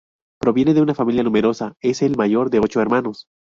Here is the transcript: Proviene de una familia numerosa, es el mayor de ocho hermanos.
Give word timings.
Proviene 0.39 0.73
de 0.73 0.81
una 0.81 0.95
familia 0.95 1.21
numerosa, 1.21 1.75
es 1.79 2.01
el 2.01 2.15
mayor 2.17 2.49
de 2.49 2.57
ocho 2.59 2.81
hermanos. 2.81 3.27